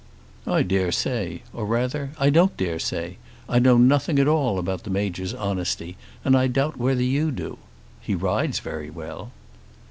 "I 0.47 0.63
dare 0.63 0.91
say. 0.91 1.43
Or 1.53 1.63
rather, 1.63 2.09
I 2.17 2.31
don't 2.31 2.57
dare 2.57 2.79
say. 2.79 3.17
I 3.47 3.59
know 3.59 3.77
nothing 3.77 4.17
about 4.17 4.81
the 4.83 4.89
Major's 4.89 5.31
honesty, 5.31 5.95
and 6.25 6.35
I 6.35 6.47
doubt 6.47 6.75
whether 6.75 7.03
you 7.03 7.29
do. 7.29 7.59
He 8.01 8.15
rides 8.15 8.57
very 8.57 8.89
well." 8.89 9.31